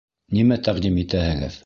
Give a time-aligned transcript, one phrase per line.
[0.37, 1.59] Нимә тәҡдим итәһегеҙ?